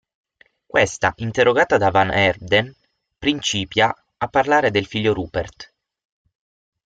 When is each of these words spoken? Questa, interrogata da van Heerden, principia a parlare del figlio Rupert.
Questa, 0.65 1.13
interrogata 1.17 1.77
da 1.77 1.91
van 1.91 2.09
Heerden, 2.09 2.75
principia 3.19 3.95
a 4.17 4.27
parlare 4.29 4.71
del 4.71 4.87
figlio 4.87 5.13
Rupert. 5.13 5.75